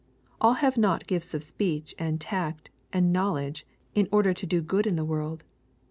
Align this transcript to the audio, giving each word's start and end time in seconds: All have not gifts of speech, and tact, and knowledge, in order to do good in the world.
All 0.41 0.53
have 0.53 0.79
not 0.79 1.05
gifts 1.05 1.35
of 1.35 1.43
speech, 1.43 1.93
and 1.99 2.19
tact, 2.19 2.71
and 2.91 3.13
knowledge, 3.13 3.67
in 3.93 4.09
order 4.11 4.33
to 4.33 4.45
do 4.47 4.59
good 4.59 4.87
in 4.87 4.95
the 4.95 5.05
world. 5.05 5.43